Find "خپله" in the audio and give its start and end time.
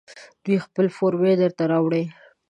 0.65-0.89